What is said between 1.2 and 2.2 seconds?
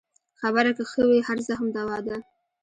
هر زخم دوا ده.